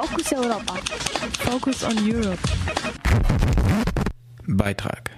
Fokus 0.00 0.32
Europa. 0.32 0.74
Focus 1.40 1.82
on 1.82 1.96
Europe. 2.08 2.38
Beitrag. 4.46 5.10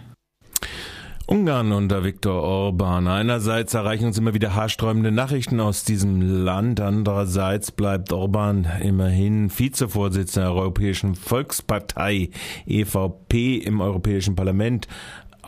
Ungarn 1.27 1.73
unter 1.73 2.03
Viktor 2.03 2.43
Orban. 2.43 3.07
Einerseits 3.07 3.75
erreichen 3.75 4.07
uns 4.07 4.17
immer 4.17 4.33
wieder 4.33 4.55
haarsträubende 4.55 5.13
Nachrichten 5.13 5.61
aus 5.61 5.85
diesem 5.85 6.23
Land, 6.23 6.81
andererseits 6.81 7.73
bleibt 7.73 8.11
Orban 8.11 8.67
immerhin 8.83 9.51
Vizevorsitzender 9.51 10.49
der 10.49 10.57
Europäischen 10.57 11.15
Volkspartei 11.15 12.31
EVP 12.65 13.59
im 13.59 13.83
Europäischen 13.83 14.35
Parlament 14.35 14.89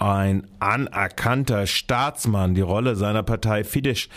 ein 0.03 0.46
anerkannter 0.59 1.66
Staatsmann. 1.66 2.55
Die 2.55 2.61
Rolle 2.61 2.96
seiner 2.96 3.23
Partei 3.23 3.64
Fidesz 3.64 4.09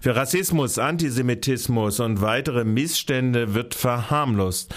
für 0.00 0.14
Rassismus, 0.14 0.78
Antisemitismus 0.78 2.00
und 2.00 2.20
weitere 2.20 2.64
Missstände 2.64 3.54
wird 3.54 3.74
verharmlost. 3.74 4.74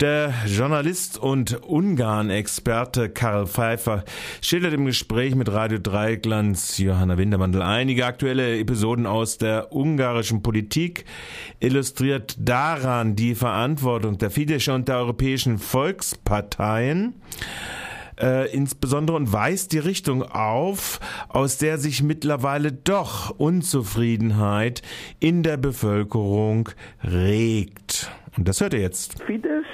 Der 0.00 0.32
Journalist 0.46 1.18
und 1.18 1.62
Ungarn-Experte 1.62 3.10
Karl 3.10 3.46
Pfeiffer 3.46 4.04
schildert 4.40 4.74
im 4.74 4.86
Gespräch 4.86 5.34
mit 5.34 5.52
Radio 5.52 5.78
Dreiglanz 5.78 6.78
Johanna 6.78 7.18
Wintermantel 7.18 7.62
einige 7.62 8.06
aktuelle 8.06 8.58
Episoden 8.58 9.06
aus 9.06 9.38
der 9.38 9.72
ungarischen 9.72 10.42
Politik, 10.42 11.04
illustriert 11.60 12.36
daran 12.38 13.16
die 13.16 13.34
Verantwortung 13.34 14.18
der 14.18 14.30
Fidesz 14.30 14.68
und 14.68 14.88
der 14.88 14.98
europäischen 14.98 15.58
Volksparteien 15.58 17.14
äh, 18.20 18.52
insbesondere 18.54 19.16
und 19.16 19.32
weist 19.32 19.72
die 19.72 19.78
Richtung 19.78 20.22
auf, 20.22 21.00
aus 21.28 21.58
der 21.58 21.78
sich 21.78 22.02
mittlerweile 22.02 22.72
doch 22.72 23.30
Unzufriedenheit 23.38 24.82
in 25.20 25.42
der 25.42 25.56
Bevölkerung 25.56 26.68
regt. 27.02 28.10
Und 28.36 28.48
das 28.48 28.60
hört 28.60 28.74
ihr 28.74 28.80
jetzt. 28.80 29.22
Fidesz 29.24 29.64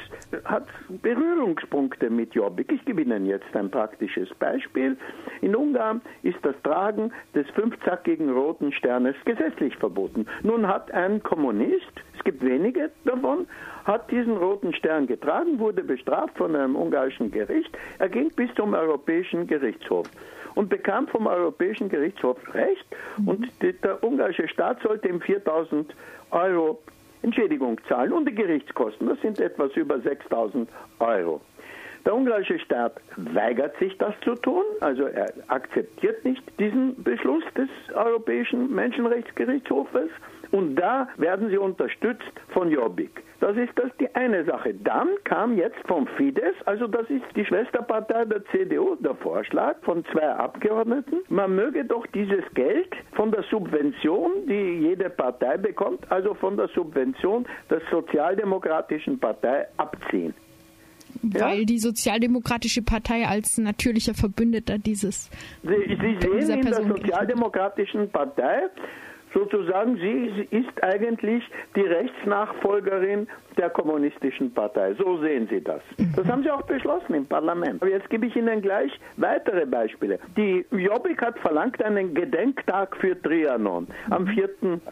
hat 0.44 0.66
Berührungspunkte 1.02 2.10
mit 2.10 2.34
Jobbik. 2.34 2.72
Ich 2.72 2.84
gebe 2.84 3.02
Ihnen 3.02 3.26
jetzt 3.26 3.54
ein 3.54 3.70
praktisches 3.70 4.28
Beispiel. 4.38 4.96
In 5.40 5.54
Ungarn 5.54 6.00
ist 6.22 6.38
das 6.42 6.54
Tragen 6.62 7.12
des 7.34 7.46
fünfzackigen 7.50 8.30
roten 8.30 8.72
Sternes 8.72 9.16
gesetzlich 9.24 9.76
verboten. 9.76 10.26
Nun 10.42 10.66
hat 10.66 10.90
ein 10.92 11.22
Kommunist, 11.22 11.92
es 12.22 12.24
gibt 12.24 12.44
wenige 12.44 12.88
davon, 13.04 13.48
hat 13.84 14.08
diesen 14.08 14.36
roten 14.36 14.72
Stern 14.74 15.08
getragen, 15.08 15.58
wurde 15.58 15.82
bestraft 15.82 16.38
von 16.38 16.54
einem 16.54 16.76
ungarischen 16.76 17.32
Gericht. 17.32 17.76
Er 17.98 18.08
ging 18.08 18.30
bis 18.30 18.48
zum 18.54 18.74
Europäischen 18.74 19.48
Gerichtshof 19.48 20.06
und 20.54 20.68
bekam 20.68 21.08
vom 21.08 21.26
Europäischen 21.26 21.88
Gerichtshof 21.88 22.36
Recht 22.54 22.86
und 23.26 23.48
der 23.60 24.04
ungarische 24.04 24.46
Staat 24.46 24.80
sollte 24.82 25.08
ihm 25.08 25.20
4000 25.20 25.92
Euro 26.30 26.80
Entschädigung 27.22 27.80
zahlen 27.88 28.12
und 28.12 28.28
die 28.28 28.34
Gerichtskosten. 28.36 29.08
Das 29.08 29.20
sind 29.20 29.40
etwas 29.40 29.72
über 29.72 29.98
6000 29.98 30.68
Euro. 31.00 31.40
Der 32.04 32.14
ungarische 32.14 32.60
Staat 32.60 33.00
weigert 33.16 33.76
sich, 33.78 33.98
das 33.98 34.14
zu 34.24 34.36
tun, 34.36 34.62
also 34.80 35.06
er 35.06 35.32
akzeptiert 35.48 36.24
nicht 36.24 36.42
diesen 36.60 37.02
Beschluss 37.02 37.44
des 37.56 37.68
Europäischen 37.96 38.72
Menschenrechtsgerichtshofes 38.72 40.10
und 40.52 40.76
da 40.76 41.08
werden 41.16 41.50
sie 41.50 41.58
unterstützt 41.58 42.32
von 42.50 42.70
Jobbik. 42.70 43.22
Das 43.40 43.56
ist 43.56 43.72
das 43.74 43.90
die 43.98 44.14
eine 44.14 44.44
Sache. 44.44 44.72
Dann 44.72 45.08
kam 45.24 45.56
jetzt 45.58 45.78
vom 45.88 46.06
Fidesz, 46.16 46.54
also 46.64 46.86
das 46.86 47.10
ist 47.10 47.24
die 47.34 47.44
Schwesterpartei 47.44 48.24
der 48.26 48.44
CDU, 48.46 48.94
der 49.00 49.16
Vorschlag 49.16 49.76
von 49.82 50.04
zwei 50.12 50.28
Abgeordneten, 50.28 51.16
man 51.28 51.56
möge 51.56 51.84
doch 51.84 52.06
dieses 52.08 52.44
Geld 52.54 52.94
von 53.14 53.32
der 53.32 53.42
Subvention, 53.50 54.46
die 54.46 54.86
jede 54.86 55.10
Partei 55.10 55.56
bekommt, 55.56 56.10
also 56.12 56.34
von 56.34 56.56
der 56.56 56.68
Subvention 56.68 57.44
der 57.68 57.80
Sozialdemokratischen 57.90 59.18
Partei 59.18 59.66
abziehen. 59.76 60.34
Weil 61.22 61.58
ja? 61.60 61.64
die 61.64 61.78
Sozialdemokratische 61.78 62.82
Partei 62.82 63.26
als 63.26 63.58
natürlicher 63.58 64.14
Verbündeter 64.14 64.78
dieses. 64.78 65.30
Sie, 65.62 65.96
Sie 66.00 66.16
sehen 66.20 66.60
in 66.60 66.66
der 66.66 66.84
Sozialdemokratischen 66.84 68.10
Partei 68.10 68.68
sozusagen, 69.34 69.96
sie 69.96 70.48
ist 70.50 70.82
eigentlich 70.82 71.44
die 71.74 71.82
Rechtsnachfolgerin 71.82 73.28
der 73.56 73.70
kommunistischen 73.70 74.52
Partei. 74.52 74.94
So 74.94 75.18
sehen 75.18 75.46
Sie 75.50 75.62
das. 75.62 75.82
Das 76.16 76.26
haben 76.26 76.42
Sie 76.42 76.50
auch 76.50 76.62
beschlossen 76.62 77.14
im 77.14 77.26
Parlament. 77.26 77.82
Aber 77.82 77.90
jetzt 77.90 78.08
gebe 78.10 78.26
ich 78.26 78.36
Ihnen 78.36 78.62
gleich 78.62 78.90
weitere 79.16 79.66
Beispiele. 79.66 80.18
Die 80.36 80.64
Jobbik 80.70 81.22
hat 81.22 81.38
verlangt 81.38 81.82
einen 81.82 82.14
Gedenktag 82.14 82.96
für 82.96 83.20
Trianon 83.20 83.86
am 84.10 84.26
4. 84.26 84.48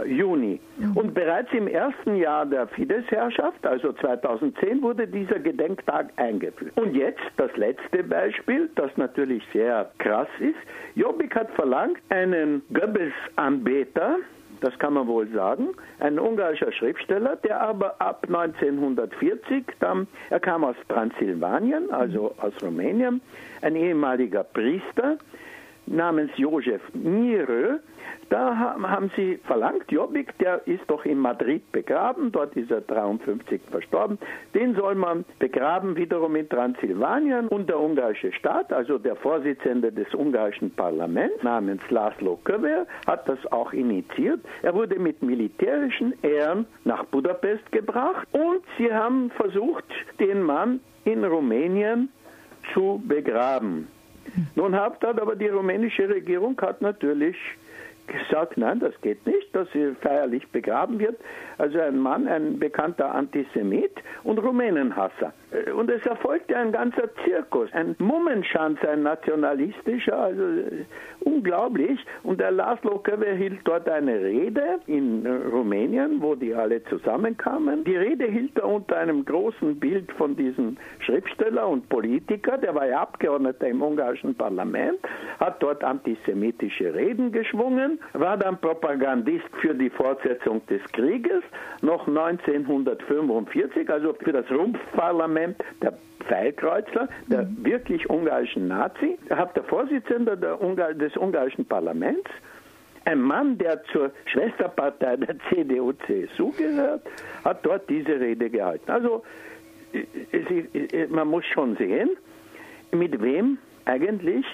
Juni. 0.06 0.60
Und 0.94 1.14
bereits 1.14 1.52
im 1.52 1.68
ersten 1.68 2.16
Jahr 2.16 2.46
der 2.46 2.66
Fidesz-Herrschaft, 2.68 3.66
also 3.66 3.92
2010, 3.92 4.82
wurde 4.82 5.06
dieser 5.06 5.38
Gedenktag 5.38 6.10
eingeführt. 6.16 6.72
Und 6.76 6.94
jetzt 6.94 7.20
das 7.36 7.54
letzte 7.56 8.02
Beispiel, 8.04 8.70
das 8.74 8.90
natürlich 8.96 9.42
sehr 9.52 9.90
krass 9.98 10.28
ist. 10.38 10.58
Jobbik 10.94 11.34
hat 11.34 11.50
verlangt, 11.52 11.98
einen 12.08 12.62
Goebbels-Anbeter, 12.72 14.16
das 14.60 14.78
kann 14.78 14.94
man 14.94 15.06
wohl 15.06 15.28
sagen, 15.28 15.69
ein 15.98 16.19
ungarischer 16.19 16.72
Schriftsteller, 16.72 17.37
der 17.37 17.60
aber 17.60 18.00
ab 18.00 18.25
1940, 18.26 19.65
dann, 19.81 20.06
er 20.31 20.41
kam 20.41 20.65
aus 20.65 20.76
Transsilvanien, 20.88 21.91
also 21.91 22.34
aus 22.38 22.53
Rumänien, 22.62 23.21
ein 23.62 23.76
ehemaliger 23.76 24.44
Priester 24.44 25.19
namens 25.90 26.30
Josef 26.36 26.80
Nierö, 26.94 27.78
da 28.30 28.56
haben 28.56 29.10
sie 29.16 29.38
verlangt, 29.44 29.90
Jobbik, 29.90 30.38
der 30.38 30.66
ist 30.66 30.84
doch 30.86 31.04
in 31.04 31.18
Madrid 31.18 31.70
begraben, 31.72 32.30
dort 32.30 32.56
ist 32.56 32.70
er 32.70 32.80
53 32.80 33.60
verstorben, 33.68 34.18
den 34.54 34.76
soll 34.76 34.94
man 34.94 35.24
begraben 35.40 35.96
wiederum 35.96 36.36
in 36.36 36.48
Transsilvanien 36.48 37.48
und 37.48 37.68
der 37.68 37.80
ungarische 37.80 38.32
Staat, 38.32 38.72
also 38.72 38.98
der 38.98 39.16
Vorsitzende 39.16 39.90
des 39.90 40.14
ungarischen 40.14 40.70
Parlaments 40.70 41.42
namens 41.42 41.82
Laszlo 41.90 42.38
Köver, 42.44 42.86
hat 43.06 43.28
das 43.28 43.44
auch 43.50 43.72
initiiert. 43.72 44.40
Er 44.62 44.74
wurde 44.74 44.98
mit 45.00 45.22
militärischen 45.22 46.14
Ehren 46.22 46.66
nach 46.84 47.04
Budapest 47.06 47.72
gebracht 47.72 48.28
und 48.30 48.62
sie 48.78 48.92
haben 48.92 49.30
versucht, 49.30 49.84
den 50.20 50.42
Mann 50.42 50.78
in 51.04 51.24
Rumänien 51.24 52.10
zu 52.72 53.02
begraben. 53.08 53.88
Nun 54.54 54.75
hat 54.75 55.04
aber 55.04 55.36
die 55.36 55.48
rumänische 55.48 56.08
Regierung 56.08 56.60
hat 56.60 56.81
natürlich 56.81 57.36
gesagt, 58.06 58.56
nein, 58.56 58.81
das 58.81 58.98
geht 59.03 59.25
nicht, 59.26 59.54
dass 59.54 59.69
sie 59.72 59.94
feierlich 60.00 60.47
begraben 60.48 60.98
wird. 60.98 61.16
Also 61.58 61.81
ein 61.81 61.98
Mann, 61.98 62.26
ein 62.26 62.59
bekannter 62.59 63.14
Antisemit 63.14 63.92
und 64.25 64.38
Rumänenhasser. 64.38 65.32
Äh, 65.50 65.70
und 65.72 65.90
es 65.90 66.04
erfolgte 66.06 66.56
ein 66.56 66.72
ganzer 66.72 67.08
Zirkus, 67.24 67.68
ein 67.72 67.96
Mummenschanz, 67.98 68.78
ein 68.84 69.02
nationalistischer, 69.02 70.16
also 70.16 70.42
äh, 70.42 70.84
unglaublich. 71.20 71.98
Und 72.22 72.40
der 72.40 72.50
Laszlo 72.50 72.98
Köver 72.98 73.32
hielt 73.32 73.60
dort 73.64 73.88
eine 73.88 74.20
Rede 74.20 74.80
in 74.86 75.26
äh, 75.26 75.30
Rumänien, 75.50 76.20
wo 76.20 76.34
die 76.34 76.54
alle 76.54 76.82
zusammenkamen. 76.84 77.84
Die 77.84 77.96
Rede 77.96 78.26
hielt 78.26 78.56
er 78.58 78.68
unter 78.68 78.96
einem 78.98 79.24
großen 79.24 79.78
Bild 79.78 80.10
von 80.12 80.36
diesem 80.36 80.76
Schriftsteller 81.00 81.66
und 81.68 81.88
Politiker, 81.88 82.58
der 82.58 82.74
war 82.74 82.86
ja 82.86 83.00
Abgeordneter 83.00 83.66
im 83.68 83.82
ungarischen 83.82 84.34
Parlament, 84.34 84.98
hat 85.38 85.62
dort 85.62 85.82
antisemitische 85.82 86.94
Reden 86.94 87.32
geschwungen, 87.32 87.98
war 88.12 88.36
dann 88.36 88.60
Propagandist 88.60 89.48
für 89.60 89.74
die 89.74 89.90
Fortsetzung 89.90 90.64
des 90.66 90.82
Krieges, 90.92 91.42
noch 91.80 92.06
1945, 92.06 93.88
also 93.90 94.14
für 94.22 94.32
das 94.32 94.50
Rumpfparlament 94.50 95.39
Parlament, 95.40 95.56
der 95.82 95.94
Pfeilkreuzler, 96.26 97.08
der 97.28 97.42
mhm. 97.42 97.64
wirklich 97.64 98.08
ungarischen 98.10 98.68
Nazi, 98.68 99.18
hat 99.30 99.56
der 99.56 99.64
Vorsitzende 99.64 100.36
der 100.36 100.60
Ungar 100.60 100.92
des 100.94 101.16
ungarischen 101.16 101.64
Parlaments, 101.64 102.30
ein 103.06 103.20
Mann, 103.20 103.56
der 103.56 103.82
zur 103.84 104.12
Schwesterpartei 104.26 105.16
der 105.16 105.36
CDU-CSU 105.48 106.52
gehört, 106.52 107.02
hat 107.44 107.64
dort 107.64 107.88
diese 107.88 108.20
Rede 108.20 108.50
gehalten. 108.50 108.90
Also 108.90 109.24
man 111.09 111.26
muss 111.28 111.44
schon 111.47 111.76
sehen, 111.76 112.10
mit 112.92 113.20
wem 113.20 113.59
eigentlich 113.86 114.44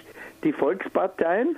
die 0.45 0.53
Volksparteien 0.53 1.57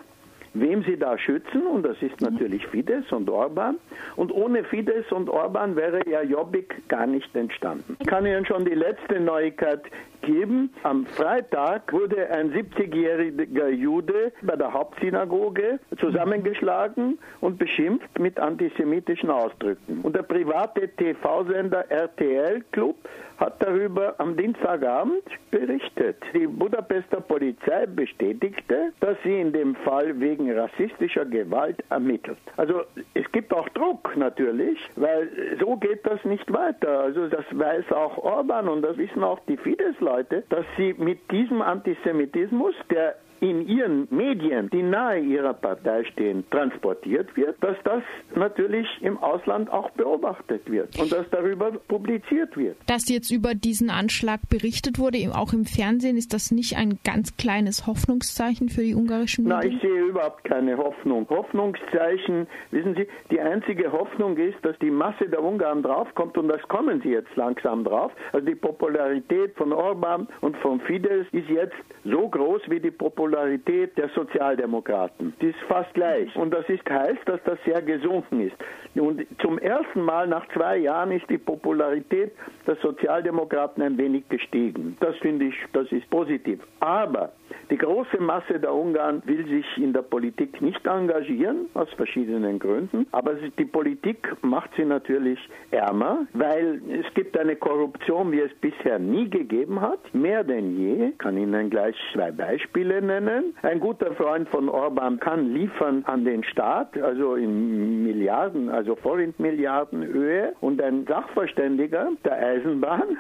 wem 0.61 0.83
sie 0.85 0.97
da 0.97 1.19
schützen, 1.19 1.67
und 1.67 1.83
das 1.85 2.01
ist 2.03 2.21
natürlich 2.21 2.67
Fidesz 2.67 3.11
und 3.13 3.29
Orban. 3.31 3.77
Und 4.17 4.33
ohne 4.33 4.65
Fidesz 4.65 5.11
und 5.13 5.29
Orban 5.29 5.77
wäre 5.77 6.01
ja 6.09 6.23
Jobbik 6.23 6.89
gar 6.89 7.07
nicht 7.07 7.35
entstanden. 7.35 7.97
Ich 8.01 8.07
kann 8.07 8.27
Ihnen 8.27 8.47
schon 8.47 8.65
die 8.65 8.75
letzte 8.75 9.21
Neuigkeit 9.21 9.83
geben. 10.23 10.71
Am 10.83 11.07
Freitag 11.07 11.93
wurde 11.93 12.31
ein 12.31 12.53
70-jähriger 12.53 13.69
Jude 13.69 14.33
bei 14.43 14.57
der 14.57 14.73
Hauptsynagoge 14.73 15.79
zusammengeschlagen 15.99 17.19
und 17.41 17.59
beschimpft 17.59 18.19
mit 18.19 18.39
antisemitischen 18.39 19.31
Ausdrücken. 19.31 20.01
Und 20.03 20.17
der 20.17 20.23
private 20.23 20.89
TV-Sender 20.89 21.91
RTL 21.91 22.63
Club 22.73 22.97
hat 23.39 23.63
darüber 23.63 24.15
am 24.19 24.37
Dienstagabend 24.37 25.23
berichtet. 25.51 26.17
Die 26.35 26.47
Budapester 26.47 27.21
Polizei 27.21 27.87
bestätigte, 27.87 28.93
dass 29.01 29.17
sie 29.23 29.41
in 29.41 29.53
dem 29.53 29.77
Fall 29.77 30.19
wegen 30.21 30.51
rassistischer 30.53 31.25
Gewalt 31.25 31.83
ermittelt. 31.89 32.39
Also 32.57 32.83
es 33.15 33.31
gibt 33.33 33.53
auch 33.55 33.69
Druck 33.71 34.17
natürlich, 34.17 34.79
weil 34.97 35.29
so 35.61 35.77
geht 35.77 36.05
das 36.05 36.23
nicht 36.25 36.53
weiter. 36.53 37.01
Also 37.01 37.29
das 37.29 37.45
weiß 37.53 37.93
auch 37.93 38.19
Orban 38.19 38.69
und 38.69 38.83
das 38.83 38.97
wissen 38.97 39.23
auch 39.23 39.39
die 39.49 39.57
Fidesz-Leute, 39.57 40.43
dass 40.49 40.67
sie 40.77 40.95
mit 40.99 41.31
diesem 41.31 41.63
Antisemitismus, 41.63 42.75
der 42.91 43.15
in 43.41 43.69
ihren 43.69 44.09
Medien, 44.11 44.69
die 44.71 44.83
nahe 44.83 45.21
ihrer 45.21 45.55
Partei 45.55 46.05
stehen, 46.05 46.45
transportiert 46.51 47.37
wird, 47.37 47.57
dass 47.63 47.77
das 47.85 48.03
natürlich 48.35 48.87
im 49.01 49.19
Ausland 49.19 49.71
auch 49.71 49.91
beobachtet 49.91 50.69
wird 50.71 50.99
und 50.99 51.13
dass 51.13 51.29
darüber 51.31 51.71
publiziert 51.71 52.57
wird. 52.57 52.77
Dass 52.87 53.09
jetzt 53.09 53.31
über 53.31 53.55
diesen 53.55 53.91
Anschlag 53.91 54.41
berichtet 54.49 54.99
wurde, 54.99 55.19
auch 55.35 55.53
im 55.53 55.65
Fernsehen, 55.65 56.17
ist 56.17 56.33
das 56.33 56.51
nicht 56.51 56.77
ein 56.77 56.99
ganz 57.05 57.37
kleines 57.37 57.87
Hoffnungszeichen 57.87 58.69
für 58.69 58.83
die 58.83 58.95
ungarischen 58.95 59.45
Medien? 59.45 59.61
Nein, 59.61 59.73
ich 59.73 59.81
sehe 59.83 60.05
überhaupt 60.07 60.45
keine 60.45 60.77
Hoffnung. 60.77 61.27
Hoffnungszeichen, 61.29 62.47
wissen 62.71 62.95
Sie, 62.95 63.07
die 63.31 63.41
einzige 63.41 63.93
Hoffnung 63.93 64.37
ist, 64.37 64.57
dass 64.63 64.79
die 64.79 64.91
Masse 64.91 65.29
der 65.29 65.43
Ungarn 65.43 65.83
draufkommt 65.83 66.37
und 66.39 66.49
das 66.49 66.63
kommen 66.69 67.01
sie 67.03 67.11
jetzt 67.11 67.35
langsam 67.37 67.85
drauf. 67.85 68.13
Also 68.33 68.47
die 68.47 68.55
Popularität 68.55 69.55
von 69.57 69.73
Orban 69.73 70.27
und 70.41 70.57
von 70.59 70.81
Fidesz 70.81 71.27
ist 71.33 71.49
jetzt 71.49 71.77
so 72.05 72.29
groß 72.29 72.63
wie 72.69 72.81
die 72.81 72.91
Popularität 72.91 73.28
Popularität 73.29 73.99
der 73.99 74.09
Sozialdemokraten. 74.11 75.35
Die 75.43 75.49
ist 75.49 75.59
fast 75.69 75.93
gleich. 75.93 76.35
Und 76.35 76.51
das 76.51 76.67
ist, 76.69 76.89
heißt, 76.89 77.21
dass 77.27 77.43
das 77.45 77.59
sehr 77.67 77.83
gesunken 77.83 78.41
ist. 78.41 78.57
Und 78.95 79.27
zum 79.41 79.59
ersten 79.59 80.01
Mal 80.01 80.27
nach 80.27 80.49
zwei 80.55 80.79
Jahren 80.79 81.13
ist 81.13 81.29
die 81.29 81.37
Popularität 81.37 82.33
der 82.67 82.77
Sozialdemokraten 82.77 83.83
ein 83.83 83.99
wenig 83.99 84.27
gestiegen. 84.31 84.97
Das 85.01 85.15
finde 85.19 85.47
ich, 85.47 85.55
das 85.75 85.93
ist 85.93 86.09
positiv. 86.09 86.61
Aber 86.81 87.33
die 87.71 87.77
große 87.77 88.19
Masse 88.19 88.59
der 88.59 88.73
Ungarn 88.73 89.23
will 89.27 89.47
sich 89.47 89.67
in 89.77 89.93
der 89.93 90.03
Politik 90.03 90.61
nicht 90.63 90.87
engagieren, 90.87 91.67
aus 91.75 91.89
verschiedenen 91.97 92.59
Gründen. 92.59 93.07
Aber 93.13 93.35
die 93.35 93.65
Politik 93.65 94.37
macht 94.43 94.71
sie 94.77 94.85
natürlich 94.85 95.39
ärmer, 95.71 96.27
weil 96.33 96.81
es 96.89 97.13
gibt 97.15 97.37
eine 97.39 97.57
Korruption, 97.57 98.33
wie 98.33 98.41
es 98.41 98.55
bisher 98.61 98.99
nie 98.99 99.29
gegeben 99.29 99.81
hat, 99.81 99.99
mehr 100.15 100.45
denn 100.45 100.79
je. 100.79 101.09
Ich 101.09 101.19
kann 101.19 101.37
Ihnen 101.37 101.71
gleich 101.71 101.97
zwei 102.15 102.31
Beispiele 102.31 103.03
nennen. 103.03 103.55
Ein 103.63 103.81
guter 103.81 104.13
Freund 104.15 104.49
von 104.49 104.69
Orban 104.69 105.21
kann 105.21 105.53
liefern 105.53 106.05
an 106.07 106.25
den 106.25 106.45
Staat, 106.45 106.97
also 106.97 107.35
in 107.35 108.05
Milliarden, 108.05 108.71
also 108.71 108.97
Forint-Milliardenhöhe. 108.97 110.55
Und 110.61 110.81
ein 110.81 111.07
Sachverständiger 111.07 112.09
der 112.25 112.39
Eisenbahn 112.39 113.19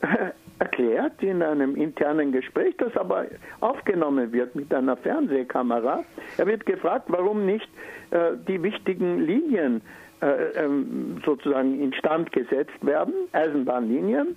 erklärt 0.60 1.22
in 1.22 1.42
einem 1.42 1.74
internen 1.74 2.32
Gespräch, 2.32 2.76
das 2.78 2.96
aber 2.96 3.26
aufgenommen 3.60 4.32
wird 4.32 4.54
mit 4.54 4.72
einer 4.72 4.96
Fernsehkamera. 4.96 6.04
Er 6.36 6.46
wird 6.46 6.66
gefragt, 6.66 7.06
warum 7.08 7.46
nicht 7.46 7.68
äh, 8.10 8.32
die 8.46 8.62
wichtigen 8.62 9.20
Linien 9.20 9.80
äh, 10.20 10.64
ähm, 10.64 11.20
sozusagen 11.24 11.80
instand 11.80 12.30
gesetzt 12.32 12.76
werden, 12.82 13.14
Eisenbahnlinien. 13.32 14.36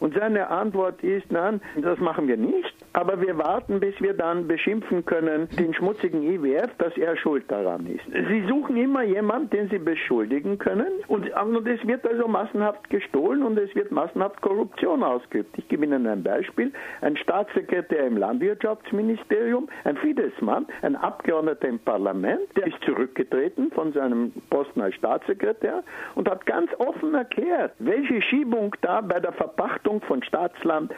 Und 0.00 0.14
seine 0.14 0.48
Antwort 0.48 1.02
ist, 1.02 1.32
nein, 1.32 1.62
das 1.80 1.98
machen 1.98 2.28
wir 2.28 2.36
nicht, 2.36 2.74
aber 2.94 3.20
wir 3.20 3.36
warten, 3.36 3.80
bis 3.80 4.00
wir 4.00 4.14
dann 4.14 4.46
beschimpfen 4.46 5.04
können, 5.04 5.48
den 5.58 5.74
schmutzigen 5.74 6.22
IWF, 6.22 6.70
dass 6.78 6.96
er 6.96 7.16
schuld 7.16 7.44
daran 7.50 7.86
ist. 7.86 8.04
Sie 8.28 8.46
suchen 8.48 8.76
immer 8.76 9.02
jemanden, 9.02 9.50
den 9.50 9.68
sie 9.68 9.78
beschuldigen 9.78 10.58
können 10.58 10.86
und, 11.08 11.28
und 11.30 11.68
es 11.68 11.86
wird 11.86 12.06
also 12.06 12.28
massenhaft 12.28 12.88
gestohlen 12.90 13.42
und 13.42 13.58
es 13.58 13.74
wird 13.74 13.90
massenhaft 13.90 14.40
Korruption 14.40 15.02
ausgeübt. 15.02 15.58
Ich 15.58 15.68
gebe 15.68 15.84
Ihnen 15.84 16.06
ein 16.06 16.22
Beispiel. 16.22 16.72
Ein 17.00 17.16
Staatssekretär 17.16 18.06
im 18.06 18.16
Landwirtschaftsministerium, 18.16 19.68
ein 19.82 19.96
Fidesz-Mann, 19.96 20.66
ein 20.82 20.94
Abgeordneter 20.96 21.68
im 21.68 21.80
Parlament, 21.80 22.42
der 22.56 22.68
ist 22.68 22.80
zurückgetreten 22.84 23.72
von 23.72 23.92
seinem 23.92 24.32
Posten 24.50 24.80
als 24.80 24.94
Staatssekretär 24.94 25.82
und 26.14 26.30
hat 26.30 26.46
ganz 26.46 26.70
offen 26.78 27.14
erklärt, 27.14 27.72
welche 27.80 28.22
Schiebung 28.22 28.74
da 28.82 29.00
bei 29.00 29.18
der 29.18 29.32
Verpachtung 29.32 30.00
von 30.02 30.22
Staatsland 30.22 30.92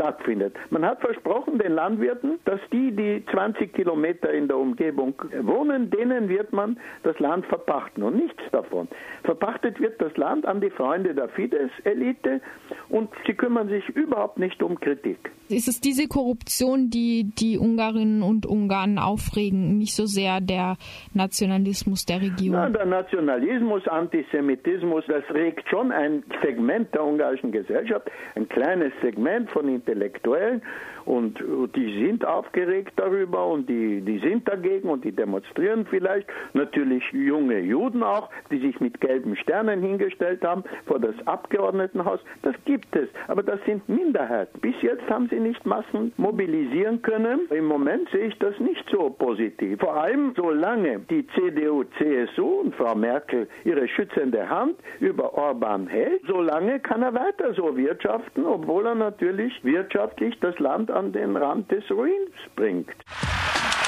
stattfindet. 0.00 0.56
Man 0.70 0.84
hat 0.84 1.00
versprochen 1.00 1.58
den 1.58 1.74
Landwirten, 1.74 2.38
dass 2.46 2.60
die, 2.72 2.90
die 2.90 3.22
20 3.30 3.72
Kilometer 3.74 4.32
in 4.32 4.48
der 4.48 4.56
Umgebung 4.56 5.14
wohnen, 5.42 5.90
denen 5.90 6.28
wird 6.28 6.52
man 6.52 6.78
das 7.02 7.18
Land 7.18 7.44
verpachten 7.46 8.02
und 8.02 8.16
nichts 8.16 8.42
davon. 8.50 8.88
Verpachtet 9.24 9.78
wird 9.78 10.00
das 10.00 10.16
Land 10.16 10.46
an 10.46 10.62
die 10.62 10.70
Freunde 10.70 11.14
der 11.14 11.28
Fidesz-Elite 11.28 12.40
und 12.88 13.10
sie 13.26 13.34
kümmern 13.34 13.68
sich 13.68 13.86
überhaupt 13.90 14.38
nicht 14.38 14.62
um 14.62 14.80
Kritik. 14.80 15.30
Ist 15.48 15.68
es 15.68 15.80
diese 15.80 16.08
Korruption, 16.08 16.88
die 16.90 17.24
die 17.24 17.58
Ungarinnen 17.58 18.22
und 18.22 18.46
Ungarn 18.46 18.98
aufregen, 18.98 19.76
nicht 19.78 19.94
so 19.94 20.06
sehr 20.06 20.40
der 20.40 20.76
Nationalismus 21.12 22.06
der 22.06 22.22
Regierung? 22.22 22.58
Na, 22.60 22.70
der 22.70 22.86
Nationalismus, 22.86 23.86
Antisemitismus, 23.86 25.04
das 25.08 25.24
regt 25.34 25.68
schon 25.68 25.92
ein 25.92 26.22
Segment 26.42 26.94
der 26.94 27.04
ungarischen 27.04 27.52
Gesellschaft, 27.52 28.10
ein 28.36 28.48
kleines 28.48 28.92
Segment 29.02 29.50
von 29.50 29.68
Intellektuellen 29.68 29.89
Intellektuellen 29.90 30.62
und 31.10 31.42
die 31.74 32.04
sind 32.04 32.24
aufgeregt 32.24 32.92
darüber 32.94 33.46
und 33.48 33.68
die, 33.68 34.00
die 34.00 34.18
sind 34.20 34.48
dagegen 34.48 34.88
und 34.88 35.04
die 35.04 35.10
demonstrieren 35.10 35.84
vielleicht. 35.90 36.28
Natürlich 36.52 37.02
junge 37.12 37.58
Juden 37.58 38.04
auch, 38.04 38.30
die 38.50 38.58
sich 38.58 38.78
mit 38.80 39.00
gelben 39.00 39.36
Sternen 39.36 39.82
hingestellt 39.82 40.44
haben 40.44 40.62
vor 40.86 41.00
das 41.00 41.14
Abgeordnetenhaus. 41.26 42.20
Das 42.42 42.54
gibt 42.64 42.94
es, 42.94 43.08
aber 43.26 43.42
das 43.42 43.58
sind 43.66 43.88
Minderheiten. 43.88 44.60
Bis 44.60 44.80
jetzt 44.82 45.08
haben 45.10 45.28
sie 45.28 45.40
nicht 45.40 45.66
Massen 45.66 46.12
mobilisieren 46.16 47.02
können. 47.02 47.40
Im 47.50 47.64
Moment 47.64 48.08
sehe 48.10 48.26
ich 48.26 48.38
das 48.38 48.58
nicht 48.60 48.84
so 48.90 49.10
positiv. 49.10 49.80
Vor 49.80 49.96
allem 49.96 50.32
solange 50.36 51.00
die 51.10 51.26
CDU, 51.34 51.84
CSU 51.98 52.60
und 52.60 52.74
Frau 52.76 52.94
Merkel 52.94 53.48
ihre 53.64 53.88
schützende 53.88 54.48
Hand 54.48 54.76
über 55.00 55.34
Orban 55.34 55.88
hält, 55.88 56.22
solange 56.28 56.78
kann 56.78 57.02
er 57.02 57.14
weiter 57.14 57.52
so 57.54 57.76
wirtschaften, 57.76 58.46
obwohl 58.46 58.86
er 58.86 58.94
natürlich 58.94 59.52
wirtschaftlich 59.64 60.38
das 60.38 60.56
Land 60.60 60.90
an 61.00 61.12
den 61.12 61.34
Rand 61.36 61.70
des 61.70 61.84
Ruins 61.90 62.36
bringt. 62.56 62.94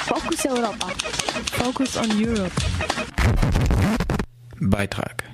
Focus 0.09 0.47
Europa. 0.47 0.89
Focus 1.53 1.97
on 1.99 2.09
Europe. 2.19 2.53
Beitrag 4.61 5.32